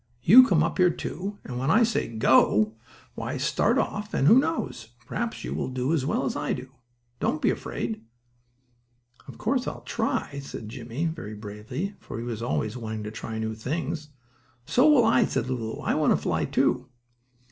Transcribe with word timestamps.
You 0.23 0.47
come 0.47 0.63
up 0.63 0.79
here, 0.79 0.89
too, 0.89 1.37
and 1.43 1.59
when 1.59 1.69
I 1.69 1.83
say 1.83 2.07
'Go!' 2.07 2.73
why 3.13 3.37
start 3.37 3.77
off, 3.77 4.15
and, 4.15 4.27
who 4.27 4.39
knows? 4.39 4.93
perhaps 5.05 5.43
you 5.43 5.53
will 5.53 5.67
do 5.69 5.93
as 5.93 6.07
well 6.07 6.25
as 6.25 6.35
I. 6.35 6.57
Don't 7.19 7.39
be 7.39 7.51
afraid." 7.51 8.01
"Of 9.27 9.37
course, 9.37 9.67
I'll 9.67 9.81
try," 9.83 10.39
said 10.39 10.69
Jimmie, 10.69 11.05
very 11.05 11.35
bravely, 11.35 11.93
for 11.99 12.17
he 12.17 12.23
was 12.23 12.41
always 12.41 12.75
wanting 12.75 13.03
to 13.03 13.11
try 13.11 13.37
new 13.37 13.53
things. 13.53 14.09
"So 14.65 14.89
will 14.89 15.05
I," 15.05 15.23
cried 15.23 15.45
Lulu. 15.45 15.81
"I 15.81 15.93
want 15.93 16.13
to 16.13 16.17
fly, 16.17 16.45
too." 16.45 16.87